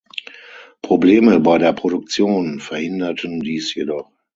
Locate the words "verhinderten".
2.59-3.39